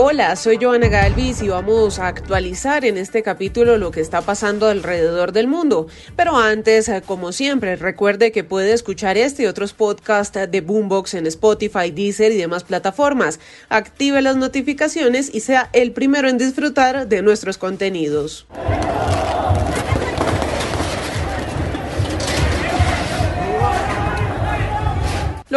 Hola, 0.00 0.36
soy 0.36 0.58
Joana 0.62 0.86
Galvis 0.86 1.42
y 1.42 1.48
vamos 1.48 1.98
a 1.98 2.06
actualizar 2.06 2.84
en 2.84 2.98
este 2.98 3.24
capítulo 3.24 3.78
lo 3.78 3.90
que 3.90 4.00
está 4.00 4.22
pasando 4.22 4.68
alrededor 4.68 5.32
del 5.32 5.48
mundo. 5.48 5.88
Pero 6.14 6.36
antes, 6.36 6.88
eh, 6.88 7.02
como 7.04 7.32
siempre, 7.32 7.74
recuerde 7.74 8.30
que 8.30 8.44
puede 8.44 8.74
escuchar 8.74 9.18
este 9.18 9.42
y 9.42 9.46
otros 9.46 9.72
podcasts 9.72 10.38
de 10.48 10.60
Boombox 10.60 11.14
en 11.14 11.26
Spotify, 11.26 11.90
Deezer 11.90 12.30
y 12.30 12.36
demás 12.36 12.62
plataformas. 12.62 13.40
Active 13.70 14.22
las 14.22 14.36
notificaciones 14.36 15.34
y 15.34 15.40
sea 15.40 15.68
el 15.72 15.90
primero 15.90 16.28
en 16.28 16.38
disfrutar 16.38 17.08
de 17.08 17.20
nuestros 17.20 17.58
contenidos. 17.58 18.46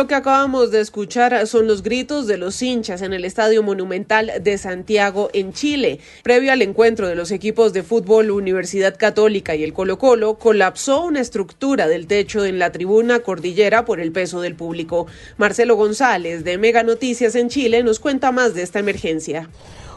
Lo 0.01 0.07
que 0.07 0.15
acabamos 0.15 0.71
de 0.71 0.81
escuchar 0.81 1.45
son 1.45 1.67
los 1.67 1.83
gritos 1.83 2.25
de 2.25 2.39
los 2.39 2.59
hinchas 2.63 3.03
en 3.03 3.13
el 3.13 3.23
Estadio 3.23 3.61
Monumental 3.61 4.31
de 4.41 4.57
Santiago 4.57 5.29
en 5.31 5.53
Chile. 5.53 5.99
Previo 6.23 6.51
al 6.51 6.63
encuentro 6.63 7.07
de 7.07 7.13
los 7.13 7.29
equipos 7.29 7.71
de 7.71 7.83
fútbol 7.83 8.31
Universidad 8.31 8.97
Católica 8.97 9.53
y 9.53 9.63
el 9.63 9.73
Colo 9.73 9.99
Colo, 9.99 10.39
colapsó 10.39 11.03
una 11.03 11.19
estructura 11.21 11.87
del 11.87 12.07
techo 12.07 12.43
en 12.45 12.57
la 12.57 12.71
tribuna 12.71 13.19
cordillera 13.19 13.85
por 13.85 13.99
el 13.99 14.11
peso 14.11 14.41
del 14.41 14.55
público. 14.55 15.05
Marcelo 15.37 15.75
González 15.75 16.43
de 16.43 16.57
Mega 16.57 16.81
Noticias 16.81 17.35
en 17.35 17.49
Chile 17.49 17.83
nos 17.83 17.99
cuenta 17.99 18.31
más 18.31 18.55
de 18.55 18.63
esta 18.63 18.79
emergencia. 18.79 19.49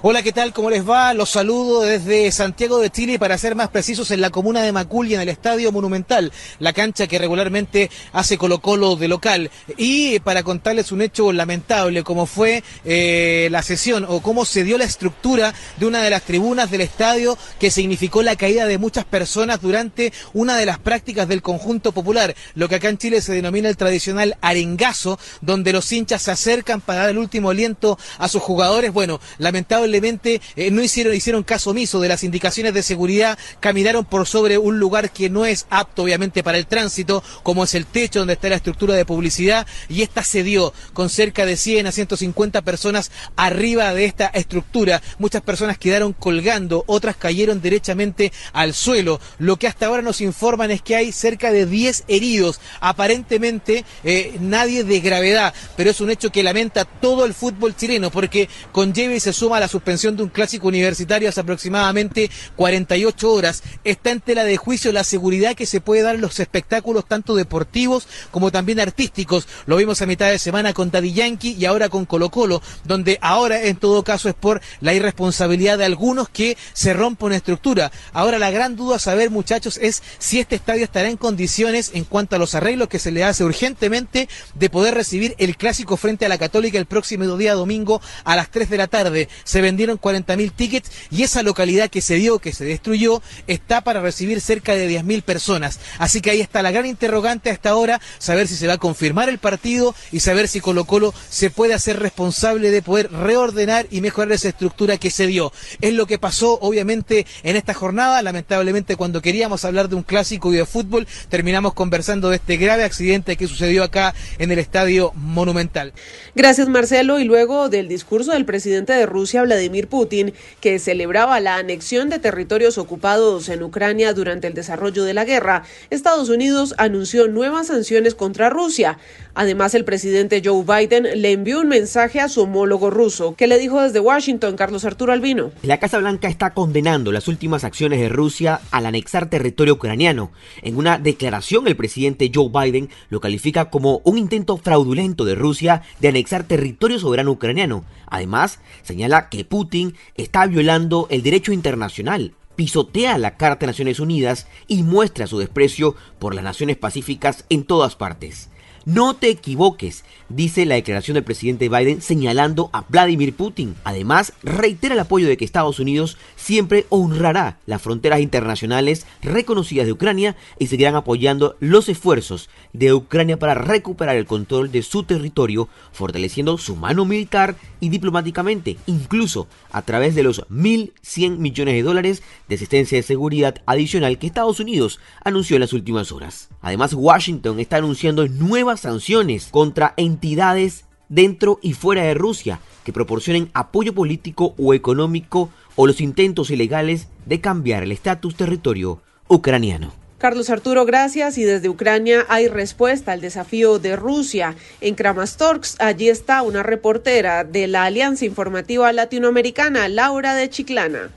Hola, 0.03 0.23
¿qué 0.23 0.33
tal? 0.33 0.53
¿Cómo 0.53 0.69
les 0.69 0.87
va? 0.87 1.15
Los 1.15 1.31
saludo 1.31 1.81
desde 1.81 2.31
Santiago 2.31 2.79
de 2.79 2.91
Chile 2.91 3.19
para 3.19 3.39
ser 3.39 3.55
más 3.55 3.69
precisos 3.69 4.11
en 4.11 4.21
la 4.21 4.29
comuna 4.29 4.63
de 4.63 4.71
Macul 4.71 5.11
en 5.11 5.21
el 5.21 5.31
Estadio 5.31 5.73
Monumental, 5.73 6.31
la 6.59 6.75
cancha 6.75 7.07
que 7.07 7.19
regularmente 7.19 7.91
hace 8.13 8.37
Colo 8.37 8.59
Colo 8.61 8.97
de 8.97 9.09
local. 9.09 9.51
Y 9.79 10.19
para 10.21 10.43
contarles 10.43 10.93
un 10.93 11.01
hecho 11.01 11.33
lamentable, 11.33 12.03
como 12.03 12.27
fue 12.27 12.63
eh, 12.85 13.49
la 13.51 13.63
sesión 13.63 14.05
o 14.07 14.21
cómo 14.21 14.45
se 14.45 14.63
dio 14.63 14.77
la 14.77 14.85
estructura 14.85 15.55
de 15.79 15.87
una 15.87 16.03
de 16.03 16.11
las 16.11 16.23
tribunas 16.23 16.71
del 16.71 16.83
estadio 16.83 17.39
que 17.59 17.71
significó 17.71 18.23
la 18.23 18.37
caída 18.37 18.67
de 18.67 18.77
muchas 18.77 19.07
personas 19.07 19.63
durante 19.63 20.13
una 20.35 20.57
de 20.57 20.67
las 20.67 20.79
prácticas 20.79 21.29
del 21.29 21.41
conjunto 21.41 21.93
popular, 21.93 22.35
lo 22.55 22.69
que 22.69 22.75
acá 22.75 22.91
en 22.91 22.99
Chile 22.99 23.23
se 23.23 23.33
denomina 23.33 23.71
el 23.71 23.79
tradicional 23.79 24.37
arengazo, 24.43 25.19
donde 25.41 25.73
los 25.73 25.91
hinchas 25.91 26.23
se 26.23 26.31
acercan 26.31 26.83
para 26.83 27.01
dar 27.01 27.11
el 27.11 27.19
último 27.19 27.51
aliento 27.51 27.99
a 28.19 28.29
sus 28.29 28.43
jugadores. 28.43 28.93
Bueno, 28.93 29.19
lamentable 29.39 29.94
eh, 29.95 30.71
no 30.71 30.83
hicieron, 30.83 31.15
hicieron 31.15 31.43
caso 31.43 31.71
omiso 31.71 32.01
de 32.01 32.09
las 32.09 32.25
indicaciones 32.25 32.75
de 32.75 32.83
seguridad, 32.83 33.39
caminaron 33.61 34.05
por 34.05 34.27
sobre 34.27 34.59
un 34.59 34.79
lugar 34.79 35.11
que 35.11 35.31
no 35.31 35.47
es 35.47 35.67
apto 35.71 36.03
obviamente 36.03 36.43
para 36.43 36.59
el 36.59 36.67
tránsito, 36.67 37.23
como 37.43 37.65
es 37.65 37.75
el 37.75 37.87
techo 37.87 38.21
donde 38.21 38.35
está 38.35 38.49
la 38.49 38.57
estructura 38.57 38.95
de 38.95 39.05
publicidad, 39.05 39.67
y 39.89 40.03
esta 40.03 40.23
se 40.25 40.43
dio 40.43 40.73
con 40.93 41.11
cerca 41.11 41.47
de 41.47 41.57
100 41.57 41.87
a 41.87 41.93
150 41.93 42.63
personas 42.63 43.11
arriba 43.37 43.95
de 43.95 44.05
esta 44.05 44.27
estructura. 44.27 45.03
Muchas 45.19 45.43
personas 45.43 45.79
quedaron 45.79 46.13
colgando, 46.13 46.85
otras 46.87 47.17
cayeron 47.17 47.61
derechamente 47.61 48.33
al 48.53 48.75
suelo. 48.75 49.21
Lo 49.39 49.57
que 49.57 49.69
hasta 49.69 49.87
ahora 49.87 50.03
nos 50.03 50.21
informan 50.21 50.71
es 50.71 50.83
que 50.83 50.97
hay 50.97 51.13
cerca 51.13 51.53
de 51.53 51.67
10 51.67 52.05
heridos, 52.09 52.61
aparentemente 52.81 53.85
eh, 54.05 54.37
nadie 54.41 54.85
de 54.85 55.01
gravedad, 55.01 55.55
pero 55.77 55.91
es 55.91 56.01
un 56.01 56.11
hecho 56.11 56.31
que 56.31 56.43
lamenta 56.43 56.85
todo 56.85 57.25
el 57.25 57.35
fútbol 57.35 57.77
chileno, 57.77 58.11
porque 58.11 58.49
conlleva 58.73 59.15
y 59.15 59.21
se 59.21 59.33
suma 59.33 59.59
a 59.59 59.61
la 59.61 59.69
suspensión 59.75 60.17
de 60.17 60.23
un 60.23 60.29
clásico 60.29 60.69
universitario 60.69 61.29
hace 61.29 61.41
aproximadamente 61.41 62.31
48 62.55 63.33
horas. 63.33 63.65
Está 63.83 64.11
en 64.13 64.21
tela 64.21 64.45
de 64.45 64.57
juicio 64.57 64.93
la 64.93 65.03
seguridad 65.03 65.57
que 65.57 65.67
se 65.67 65.81
puede 65.81 66.03
dar 66.03 66.15
en 66.15 66.21
los 66.21 66.39
espectáculos 66.39 67.07
tanto 67.09 67.35
deportivos 67.35 68.07
como 68.31 68.53
también 68.53 68.79
artísticos. 68.79 69.49
Lo 69.67 69.77
vimos 69.77 70.01
a 70.01 70.07
mitad 70.07 70.31
de 70.31 70.39
semana 70.39 70.73
con 70.73 70.93
Daddy 70.93 71.13
Yankee 71.13 71.57
y 71.59 71.65
ahora 71.65 71.89
con 71.89 72.05
Colo 72.07 72.31
Colo, 72.31 72.63
donde 72.85 73.19
ahora 73.21 73.65
en 73.65 73.77
todo 73.77 74.05
caso 74.05 74.29
es 74.29 74.35
por 74.37 74.61
la 74.81 74.95
irresponsabilidad 74.95 75.79
de 75.79 75.87
algunos 75.87 76.29
que 76.29 76.57
se 76.73 76.95
rompe 76.95 77.25
una 77.25 77.37
estructura. 77.37 77.91
Ahora 78.13 78.39
la 78.39 78.53
gran 78.53 78.77
duda 78.77 78.97
a 78.97 79.01
saber 79.01 79.31
muchachos 79.31 79.79
es 79.83 80.05
si 80.19 80.39
este 80.39 80.55
estadio 80.55 80.85
estará 80.85 81.09
en 81.09 81.17
condiciones 81.17 81.91
en 81.95 82.05
cuanto 82.05 82.37
a 82.37 82.39
los 82.39 82.55
arreglos 82.55 82.89
que 82.89 83.01
se 83.01 83.11
le 83.11 83.25
hace 83.25 83.43
urgentemente 83.43 84.29
de 84.55 84.71
poder 84.71 84.95
recibir 84.95 85.35
el 85.39 85.57
clásico 85.57 85.97
frente 85.97 86.27
a 86.27 86.29
la 86.29 86.39
Católica 86.39 86.79
el 86.79 86.87
próximo 86.87 87.37
día 87.37 87.55
domingo 87.55 88.01
a 88.23 88.37
las 88.37 88.51
3 88.53 88.71
de 88.71 88.77
la 88.77 88.87
tarde. 88.87 89.29
Se 89.43 89.63
vendieron 89.65 89.99
40.000 89.99 90.53
tickets 90.55 90.91
y 91.11 91.23
esa 91.23 91.43
localidad 91.43 91.91
que 91.91 92.01
se 92.01 92.15
dio, 92.15 92.39
que 92.39 92.53
se 92.53 92.65
destruyó, 92.65 93.23
está 93.47 93.83
para 93.83 94.01
recibir 94.01 94.41
cerca 94.41 94.75
de 94.75 94.89
10.000 94.89 95.23
personas. 95.23 95.81
Así 95.99 96.21
que 96.21 96.31
ahí 96.31 96.41
está 96.41 96.63
la 96.63 96.71
gran 96.71 96.87
interrogante 96.87 97.51
hasta 97.51 97.71
ahora, 97.71 98.01
saber 98.19 98.47
si 98.47 98.57
se 98.57 98.67
va 98.67 98.75
a 98.75 98.79
confirmar 98.79 99.29
el 99.29 99.39
partido 99.39 99.95
y 100.13 100.21
saber 100.21 100.49
si 100.49 100.61
Colo 100.61 100.85
Colo 100.85 101.13
se 101.29 101.51
puede 101.51 101.75
hacer 101.75 101.99
responsable 101.99 102.71
de 102.71 102.83
poder 102.83 103.11
reordenar 103.11 103.87
y 103.91 104.01
mejorar 104.01 104.33
esa 104.33 104.49
estructura 104.49 104.99
que 104.99 105.11
se 105.11 105.27
dio. 105.27 105.53
Es 105.81 105.95
lo 105.95 106.07
que 106.07 106.19
pasó, 106.19 106.59
obviamente, 106.61 107.27
en 107.43 107.57
esta 107.57 107.75
jornada. 107.75 108.23
Lamentablemente, 108.23 108.97
cuando 108.97 109.23
queríamos 109.23 109.65
hablar 109.65 109.89
de 109.89 109.97
un 109.97 110.03
clásico 110.03 110.53
y 110.53 110.57
de 110.57 110.67
fútbol, 110.67 111.07
terminamos 111.29 111.75
conversando 111.75 112.31
de 112.31 112.37
este 112.37 112.57
grave 112.57 112.85
accidente 112.85 113.37
que 113.37 113.49
sucedió 113.49 113.83
acá 113.83 114.15
en 114.39 114.51
el 114.51 114.59
Estadio 114.59 115.13
Monumental. 115.15 115.93
Gracias, 116.35 116.69
Marcelo. 116.69 117.19
Y 117.19 117.25
luego 117.25 117.69
del 117.69 117.89
discurso 117.89 118.33
del 118.33 118.45
presidente 118.45 118.93
de 118.93 119.07
Rusia, 119.07 119.41
Putin, 119.89 120.33
que 120.61 120.79
celebraba 120.79 121.41
la 121.41 121.57
anexión 121.57 122.09
de 122.09 122.19
territorios 122.19 122.79
ocupados 122.79 123.49
en 123.49 123.63
Ucrania 123.63 124.13
durante 124.13 124.47
el 124.47 124.55
desarrollo 124.55 125.05
de 125.05 125.15
la 125.15 125.25
guerra, 125.25 125.65
Estados 125.91 126.29
Unidos 126.29 126.75
anunció 126.79 127.29
nuevas 127.29 127.69
sanciones 127.69 128.15
contra 128.15 128.51
Rusia. 128.51 128.99
Además, 129.35 129.75
el 129.75 129.85
presidente 129.85 130.43
Joe 130.45 130.65
Biden 130.65 131.21
le 131.21 131.33
envió 131.33 131.61
un 131.61 131.69
mensaje 131.69 132.21
a 132.21 132.29
su 132.29 132.43
homólogo 132.43 132.91
ruso, 132.91 133.35
que 133.35 133.47
le 133.47 133.59
dijo 133.59 133.81
desde 133.81 134.01
Washington, 134.01 134.57
Carlos 134.57 134.85
Arturo 134.85 135.13
Albino. 135.13 135.51
La 135.63 135.79
Casa 135.79 135.99
Blanca 135.99 136.29
está 136.29 136.55
condenando 136.55 137.11
las 137.11 137.27
últimas 137.27 137.65
acciones 137.65 138.01
de 138.01 138.09
Rusia 138.09 138.61
al 138.71 138.87
anexar 138.87 139.29
territorio 139.29 139.75
ucraniano. 139.75 140.31
En 140.63 140.77
una 140.77 140.99
declaración, 140.99 141.67
el 141.67 141.77
presidente 141.77 142.31
Joe 142.33 142.49
Biden 142.49 142.91
lo 143.09 143.21
califica 143.21 143.71
como 143.71 144.01
un 144.05 144.19
intento 144.19 144.57
fraudulento 144.57 145.25
de 145.25 145.35
Rusia 145.35 145.83
de 146.01 146.09
anexar 146.09 146.45
territorio 146.45 146.99
soberano 146.99 147.33
ucraniano. 147.33 147.85
Además, 148.07 148.61
señala 148.83 149.29
que 149.29 149.44
Putin 149.45 149.95
está 150.15 150.47
violando 150.47 151.07
el 151.11 151.23
derecho 151.23 151.53
internacional, 151.53 152.35
pisotea 152.57 153.19
la 153.19 153.37
Carta 153.37 153.61
de 153.61 153.73
Naciones 153.73 154.01
Unidas 154.01 154.47
y 154.67 154.83
muestra 154.83 155.27
su 155.27 155.39
desprecio 155.39 155.97
por 156.19 156.35
las 156.35 156.45
naciones 156.45 156.77
pacíficas 156.77 157.45
en 157.49 157.65
todas 157.65 157.97
partes. 157.97 158.51
No 158.87 159.15
te 159.15 159.31
equivoques, 159.31 160.05
dice 160.29 160.67
la 160.67 160.75
declaración 160.75 161.15
del 161.15 161.25
presidente 161.25 161.71
Biden 161.71 162.03
señalando 162.03 162.69
a 162.75 162.85
Vladimir 162.87 163.35
Putin. 163.35 163.75
Además, 163.83 164.35
reitera 164.43 164.93
el 164.93 165.01
apoyo 165.01 165.27
de 165.27 165.39
que 165.39 165.47
Estados 165.47 165.79
Unidos 165.79 166.19
siempre 166.37 166.85
honrará 166.91 167.59
las 167.65 167.81
fronteras 167.81 168.21
internacionales 168.21 169.07
reconocidas 169.23 169.87
de 169.87 169.93
Ucrania 169.93 170.37
y 170.59 170.67
seguirán 170.67 170.97
apoyando 170.97 171.57
los 171.61 171.89
esfuerzos 171.89 172.51
de 172.75 172.93
Ucrania 172.93 173.39
para 173.39 173.55
recuperar 173.55 174.17
el 174.17 174.27
control 174.27 174.71
de 174.71 174.83
su 174.83 175.05
territorio, 175.05 175.71
fortaleciendo 175.93 176.59
su 176.59 176.77
mano 176.77 177.07
militar 177.07 177.57
y 177.81 177.89
diplomáticamente, 177.89 178.77
incluso 178.85 179.49
a 179.73 179.81
través 179.81 180.15
de 180.15 180.25
los 180.25 180.47
1.100 180.49 181.39
millones 181.39 181.75
de 181.75 181.83
dólares 181.83 182.23
de 182.49 182.57
asistencia 182.57 182.99
de 182.99 183.03
seguridad 183.03 183.63
adicional 183.65 184.19
que 184.19 184.27
Estados 184.27 184.61
Unidos 184.61 185.01
anunció 185.25 185.57
en 185.57 185.61
las 185.61 185.73
últimas 185.73 186.13
horas. 186.13 186.51
Además, 186.61 186.93
Washington 186.93 187.61
está 187.61 187.79
anunciando 187.79 188.29
nuevas 188.29 188.74
sanciones 188.81 189.49
contra 189.51 189.95
entidades 189.97 190.85
dentro 191.09 191.59
y 191.63 191.75
fuera 191.75 192.03
de 192.03 192.15
Rusia 192.15 192.61
que 192.85 192.93
proporcionen 192.93 193.51
apoyo 193.55 193.95
político 193.95 194.55
o 194.59 194.75
económico 194.75 195.51
o 195.77 195.87
los 195.87 196.01
intentos 196.01 196.51
ilegales 196.51 197.09
de 197.27 197.41
cambiar 197.41 197.83
el 197.83 197.93
estatus 197.93 198.37
territorio 198.37 199.01
ucraniano. 199.29 199.93
Carlos 200.19 200.49
Arturo, 200.49 200.87
gracias. 200.87 201.37
Y 201.37 201.45
desde 201.45 201.69
Ucrania 201.69 202.25
hay 202.29 202.49
respuesta 202.49 203.13
al 203.13 203.21
desafío 203.21 203.79
de 203.79 203.95
Rusia. 203.95 204.57
En 204.81 204.95
Kramatorsk, 204.95 205.81
allí 205.83 206.09
está 206.09 206.41
una 206.41 206.63
reportera 206.63 207.45
de 207.45 207.67
la 207.67 207.85
Alianza 207.85 208.25
Informativa 208.25 208.91
Latinoamericana, 208.93 209.89
Laura 209.89 210.35
de 210.35 210.49
Chiclana. 210.49 211.11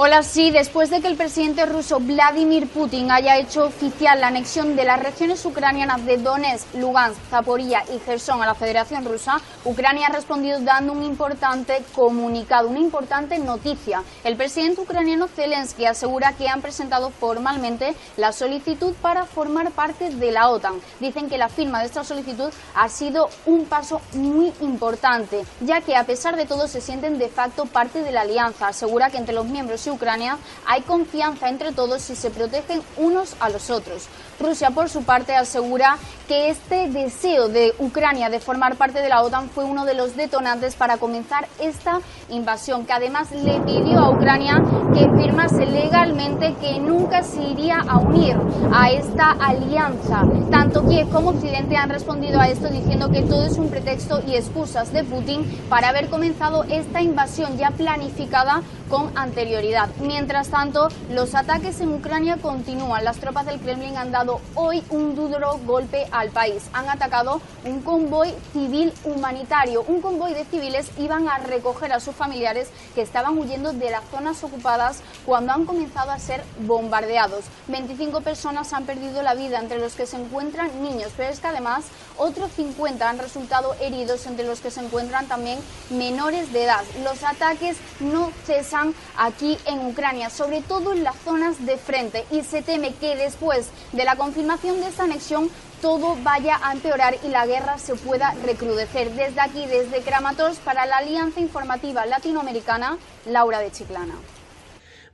Hola, 0.00 0.22
sí, 0.22 0.52
después 0.52 0.90
de 0.90 1.00
que 1.00 1.08
el 1.08 1.16
presidente 1.16 1.66
ruso 1.66 1.98
Vladimir 1.98 2.68
Putin 2.68 3.10
haya 3.10 3.36
hecho 3.36 3.64
oficial 3.64 4.20
la 4.20 4.28
anexión 4.28 4.76
de 4.76 4.84
las 4.84 5.02
regiones 5.02 5.44
ucranianas 5.44 6.06
de 6.06 6.18
Donetsk, 6.18 6.72
Lugansk, 6.76 7.18
Zaporilla 7.30 7.82
y 7.92 7.98
Gerson 7.98 8.40
a 8.40 8.46
la 8.46 8.54
Federación 8.54 9.04
Rusa, 9.04 9.40
Ucrania 9.64 10.06
ha 10.06 10.12
respondido 10.12 10.60
dando 10.60 10.92
un 10.92 11.02
importante 11.02 11.82
comunicado, 11.96 12.68
una 12.68 12.78
importante 12.78 13.40
noticia. 13.40 14.04
El 14.22 14.36
presidente 14.36 14.82
ucraniano 14.82 15.26
Zelensky 15.26 15.84
asegura 15.84 16.32
que 16.34 16.48
han 16.48 16.62
presentado 16.62 17.10
formalmente 17.10 17.96
la 18.16 18.30
solicitud 18.30 18.94
para 19.02 19.24
formar 19.24 19.72
parte 19.72 20.10
de 20.10 20.30
la 20.30 20.48
OTAN. 20.50 20.74
Dicen 21.00 21.28
que 21.28 21.38
la 21.38 21.48
firma 21.48 21.80
de 21.80 21.86
esta 21.86 22.04
solicitud 22.04 22.52
ha 22.76 22.88
sido 22.88 23.30
un 23.46 23.64
paso 23.64 24.00
muy 24.12 24.52
importante, 24.60 25.44
ya 25.60 25.80
que 25.80 25.96
a 25.96 26.04
pesar 26.04 26.36
de 26.36 26.46
todo 26.46 26.68
se 26.68 26.80
sienten 26.80 27.18
de 27.18 27.28
facto 27.28 27.66
parte 27.66 28.04
de 28.04 28.12
la 28.12 28.20
alianza. 28.20 28.68
Asegura 28.68 29.10
que 29.10 29.16
entre 29.16 29.34
los 29.34 29.46
miembros 29.46 29.87
Ucrania 29.90 30.38
hay 30.66 30.82
confianza 30.82 31.48
entre 31.48 31.72
todos 31.72 32.08
y 32.10 32.16
se 32.16 32.30
protegen 32.30 32.82
unos 32.96 33.36
a 33.40 33.48
los 33.48 33.70
otros. 33.70 34.08
Rusia, 34.40 34.70
por 34.70 34.88
su 34.88 35.02
parte, 35.02 35.34
asegura 35.34 35.98
que 36.28 36.50
este 36.50 36.88
deseo 36.88 37.48
de 37.48 37.74
Ucrania 37.78 38.30
de 38.30 38.40
formar 38.40 38.76
parte 38.76 39.02
de 39.02 39.08
la 39.08 39.22
OTAN 39.22 39.50
fue 39.50 39.64
uno 39.64 39.84
de 39.84 39.94
los 39.94 40.16
detonantes 40.16 40.74
para 40.74 40.98
comenzar 40.98 41.48
esta 41.58 42.00
invasión, 42.28 42.86
que 42.86 42.92
además 42.92 43.30
le 43.32 43.60
pidió 43.60 43.98
a 43.98 44.10
Ucrania 44.10 44.62
que 44.94 45.08
firmase 45.20 45.66
legalmente 45.66 46.54
que 46.60 46.78
nunca 46.80 47.22
se 47.22 47.42
iría 47.42 47.78
a 47.80 47.98
unir 47.98 48.36
a 48.72 48.90
esta 48.90 49.32
alianza. 49.32 50.22
Tanto 50.50 50.86
Kiev 50.86 51.08
como 51.10 51.30
Occidente 51.30 51.76
han 51.76 51.90
respondido 51.90 52.40
a 52.40 52.48
esto 52.48 52.68
diciendo 52.68 53.10
que 53.10 53.22
todo 53.22 53.44
es 53.44 53.58
un 53.58 53.68
pretexto 53.68 54.22
y 54.26 54.34
excusas 54.34 54.92
de 54.92 55.04
Putin 55.04 55.44
para 55.68 55.90
haber 55.90 56.08
comenzado 56.08 56.64
esta 56.64 57.02
invasión 57.02 57.56
ya 57.58 57.70
planificada 57.70 58.62
con 58.88 59.10
anterioridad. 59.16 59.90
Mientras 60.00 60.48
tanto, 60.48 60.88
los 61.10 61.34
ataques 61.34 61.80
en 61.80 61.92
Ucrania 61.92 62.38
continúan. 62.40 63.04
Las 63.04 63.18
tropas 63.18 63.44
del 63.44 63.60
Kremlin 63.60 63.98
han 63.98 64.12
dado 64.12 64.40
hoy 64.54 64.82
un 64.88 65.14
duro 65.14 65.60
golpe 65.66 66.06
al 66.10 66.30
país. 66.30 66.70
Han 66.72 66.88
atacado 66.88 67.42
un 67.66 67.82
convoy 67.82 68.34
civil 68.54 68.92
humanitario. 69.04 69.82
Un 69.86 70.00
convoy 70.00 70.32
de 70.32 70.46
civiles 70.46 70.90
iban 70.96 71.28
a 71.28 71.36
recoger 71.38 71.92
a 71.92 72.00
sus 72.00 72.14
familiares 72.14 72.70
que 72.94 73.02
estaban 73.02 73.36
huyendo 73.36 73.74
de 73.74 73.90
las 73.90 74.04
zonas 74.10 74.42
ocupadas 74.42 74.77
cuando 75.26 75.52
han 75.52 75.64
comenzado 75.64 76.10
a 76.10 76.18
ser 76.18 76.42
bombardeados. 76.60 77.44
25 77.68 78.20
personas 78.20 78.72
han 78.72 78.86
perdido 78.86 79.22
la 79.22 79.34
vida, 79.34 79.58
entre 79.58 79.78
los 79.78 79.94
que 79.94 80.06
se 80.06 80.16
encuentran 80.16 80.82
niños, 80.82 81.12
pero 81.16 81.30
es 81.30 81.40
que 81.40 81.48
además 81.48 81.84
otros 82.16 82.50
50 82.52 83.08
han 83.08 83.18
resultado 83.18 83.74
heridos, 83.80 84.26
entre 84.26 84.46
los 84.46 84.60
que 84.60 84.70
se 84.70 84.80
encuentran 84.80 85.26
también 85.26 85.58
menores 85.90 86.52
de 86.52 86.64
edad. 86.64 86.84
Los 87.02 87.22
ataques 87.24 87.76
no 88.00 88.30
cesan 88.46 88.94
aquí 89.16 89.58
en 89.66 89.86
Ucrania, 89.86 90.30
sobre 90.30 90.62
todo 90.62 90.92
en 90.92 91.04
las 91.04 91.16
zonas 91.16 91.64
de 91.66 91.76
frente, 91.76 92.24
y 92.30 92.42
se 92.42 92.62
teme 92.62 92.94
que 92.94 93.16
después 93.16 93.68
de 93.92 94.04
la 94.04 94.16
confirmación 94.16 94.80
de 94.80 94.88
esta 94.88 95.04
anexión 95.04 95.50
todo 95.80 96.16
vaya 96.22 96.58
a 96.62 96.72
empeorar 96.72 97.16
y 97.22 97.28
la 97.28 97.46
guerra 97.46 97.78
se 97.78 97.94
pueda 97.94 98.34
recrudecer. 98.44 99.12
Desde 99.12 99.40
aquí, 99.40 99.66
desde 99.66 100.02
Kramatorsk, 100.02 100.60
para 100.62 100.86
la 100.86 100.96
Alianza 100.98 101.40
Informativa 101.40 102.06
Latinoamericana, 102.06 102.98
Laura 103.26 103.60
de 103.60 103.70
Chiclana. 103.70 104.14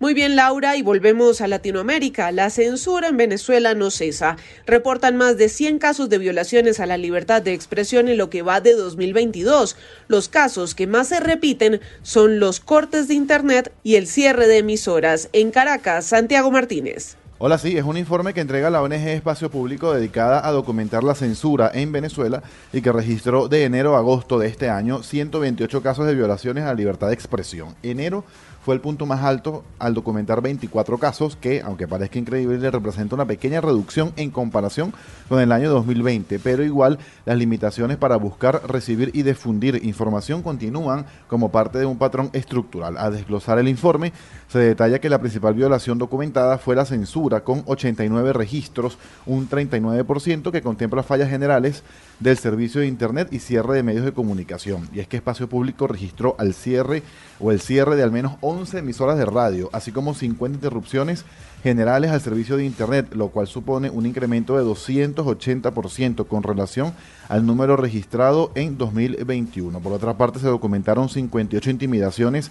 Muy 0.00 0.12
bien, 0.12 0.34
Laura, 0.34 0.76
y 0.76 0.82
volvemos 0.82 1.40
a 1.40 1.46
Latinoamérica. 1.46 2.32
La 2.32 2.50
censura 2.50 3.08
en 3.08 3.16
Venezuela 3.16 3.74
no 3.74 3.90
cesa. 3.90 4.36
Reportan 4.66 5.16
más 5.16 5.36
de 5.36 5.48
100 5.48 5.78
casos 5.78 6.08
de 6.08 6.18
violaciones 6.18 6.80
a 6.80 6.86
la 6.86 6.96
libertad 6.96 7.42
de 7.42 7.54
expresión 7.54 8.08
en 8.08 8.18
lo 8.18 8.28
que 8.28 8.42
va 8.42 8.60
de 8.60 8.74
2022. 8.74 9.76
Los 10.08 10.28
casos 10.28 10.74
que 10.74 10.88
más 10.88 11.08
se 11.08 11.20
repiten 11.20 11.80
son 12.02 12.40
los 12.40 12.58
cortes 12.58 13.06
de 13.06 13.14
Internet 13.14 13.72
y 13.84 13.94
el 13.94 14.08
cierre 14.08 14.48
de 14.48 14.58
emisoras. 14.58 15.28
En 15.32 15.52
Caracas, 15.52 16.06
Santiago 16.06 16.50
Martínez. 16.50 17.16
Hola, 17.38 17.58
sí, 17.58 17.76
es 17.76 17.84
un 17.84 17.96
informe 17.96 18.32
que 18.32 18.40
entrega 18.40 18.70
la 18.70 18.80
ONG 18.80 18.92
Espacio 18.92 19.50
Público 19.50 19.92
dedicada 19.92 20.46
a 20.46 20.52
documentar 20.52 21.02
la 21.02 21.16
censura 21.16 21.70
en 21.74 21.92
Venezuela 21.92 22.44
y 22.72 22.80
que 22.80 22.92
registró 22.92 23.48
de 23.48 23.64
enero 23.64 23.96
a 23.96 23.98
agosto 23.98 24.38
de 24.38 24.46
este 24.46 24.70
año 24.70 25.02
128 25.02 25.82
casos 25.82 26.06
de 26.06 26.14
violaciones 26.14 26.62
a 26.62 26.68
la 26.68 26.74
libertad 26.74 27.08
de 27.08 27.14
expresión. 27.14 27.74
Enero 27.82 28.24
fue 28.64 28.74
el 28.74 28.80
punto 28.80 29.04
más 29.04 29.22
alto 29.22 29.62
al 29.78 29.92
documentar 29.92 30.40
24 30.40 30.96
casos 30.96 31.36
que, 31.36 31.60
aunque 31.60 31.86
parezca 31.86 32.18
increíble, 32.18 32.70
representa 32.70 33.14
una 33.14 33.26
pequeña 33.26 33.60
reducción 33.60 34.14
en 34.16 34.30
comparación 34.30 34.94
con 35.28 35.38
el 35.38 35.52
año 35.52 35.70
2020, 35.70 36.38
pero 36.38 36.64
igual 36.64 36.98
las 37.26 37.36
limitaciones 37.36 37.98
para 37.98 38.16
buscar, 38.16 38.62
recibir 38.66 39.10
y 39.12 39.22
difundir 39.22 39.84
información 39.84 40.42
continúan 40.42 41.04
como 41.28 41.50
parte 41.50 41.78
de 41.78 41.84
un 41.84 41.98
patrón 41.98 42.30
estructural. 42.32 42.96
A 42.96 43.10
desglosar 43.10 43.58
el 43.58 43.68
informe, 43.68 44.14
se 44.48 44.60
detalla 44.60 44.98
que 44.98 45.10
la 45.10 45.20
principal 45.20 45.52
violación 45.52 45.98
documentada 45.98 46.56
fue 46.56 46.74
la 46.74 46.86
censura, 46.86 47.44
con 47.44 47.64
89 47.66 48.32
registros, 48.32 48.96
un 49.26 49.46
39% 49.46 50.50
que 50.50 50.62
contempla 50.62 51.02
fallas 51.02 51.28
generales 51.28 51.82
del 52.18 52.38
servicio 52.38 52.80
de 52.80 52.86
Internet 52.86 53.28
y 53.30 53.40
cierre 53.40 53.74
de 53.76 53.82
medios 53.82 54.06
de 54.06 54.12
comunicación. 54.12 54.88
Y 54.94 55.00
es 55.00 55.08
que 55.08 55.18
Espacio 55.18 55.50
Público 55.50 55.86
registró 55.86 56.34
al 56.38 56.54
cierre 56.54 57.02
o 57.40 57.50
el 57.50 57.60
cierre 57.60 57.96
de 57.96 58.02
al 58.02 58.12
menos 58.12 58.36
11 58.54 58.78
emisoras 58.78 59.18
de 59.18 59.26
radio, 59.26 59.68
así 59.72 59.92
como 59.92 60.14
50 60.14 60.56
interrupciones 60.56 61.24
generales 61.62 62.10
al 62.10 62.20
servicio 62.20 62.56
de 62.56 62.64
Internet, 62.64 63.14
lo 63.14 63.28
cual 63.28 63.46
supone 63.46 63.90
un 63.90 64.06
incremento 64.06 64.56
de 64.56 64.64
280% 64.64 66.26
con 66.26 66.42
relación 66.42 66.92
al 67.28 67.46
número 67.46 67.76
registrado 67.76 68.52
en 68.54 68.78
2021. 68.78 69.80
Por 69.80 69.92
otra 69.92 70.16
parte, 70.16 70.38
se 70.38 70.46
documentaron 70.46 71.08
58 71.08 71.70
intimidaciones 71.70 72.50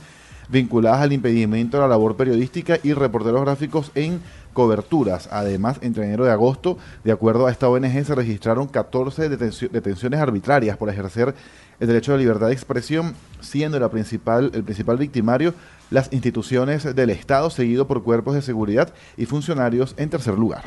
vinculadas 0.49 1.01
al 1.01 1.13
impedimento 1.13 1.77
de 1.77 1.81
la 1.81 1.87
labor 1.89 2.15
periodística 2.15 2.79
y 2.83 2.93
reporteros 2.93 3.41
gráficos 3.41 3.91
en 3.95 4.19
coberturas. 4.53 5.29
Además, 5.31 5.77
entre 5.81 6.05
enero 6.05 6.25
y 6.25 6.29
agosto, 6.29 6.77
de 7.03 7.11
acuerdo 7.11 7.47
a 7.47 7.51
esta 7.51 7.69
ONG, 7.69 8.05
se 8.05 8.15
registraron 8.15 8.67
14 8.67 9.29
detenciones 9.29 10.19
arbitrarias 10.19 10.77
por 10.77 10.89
ejercer 10.89 11.33
el 11.79 11.87
derecho 11.87 12.11
la 12.11 12.17
libertad 12.19 12.47
de 12.47 12.53
expresión, 12.53 13.13
siendo 13.43 13.89
principal, 13.91 14.51
el 14.53 14.63
principal 14.63 14.97
victimario 14.97 15.53
las 15.93 16.11
instituciones 16.11 16.95
del 16.95 17.11
Estado, 17.11 17.49
seguido 17.49 17.87
por 17.87 18.03
cuerpos 18.03 18.33
de 18.33 18.41
seguridad 18.41 18.93
y 19.15 19.25
funcionarios 19.25 19.93
en 19.97 20.09
tercer 20.09 20.33
lugar. 20.33 20.63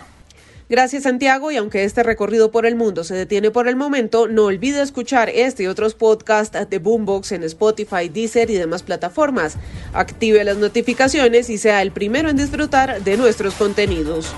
Gracias 0.68 1.04
Santiago 1.04 1.52
y 1.52 1.56
aunque 1.56 1.84
este 1.84 2.02
recorrido 2.02 2.50
por 2.50 2.66
el 2.66 2.74
mundo 2.74 3.04
se 3.04 3.14
detiene 3.14 3.52
por 3.52 3.68
el 3.68 3.76
momento, 3.76 4.26
no 4.26 4.46
olvide 4.46 4.82
escuchar 4.82 5.28
este 5.28 5.62
y 5.62 5.66
otros 5.68 5.94
podcasts 5.94 6.58
de 6.68 6.78
Boombox 6.78 7.32
en 7.32 7.44
Spotify, 7.44 8.08
Deezer 8.08 8.50
y 8.50 8.54
demás 8.54 8.82
plataformas. 8.82 9.56
Active 9.92 10.42
las 10.42 10.56
notificaciones 10.56 11.50
y 11.50 11.58
sea 11.58 11.82
el 11.82 11.92
primero 11.92 12.30
en 12.30 12.36
disfrutar 12.36 13.02
de 13.02 13.16
nuestros 13.16 13.54
contenidos. 13.54 14.34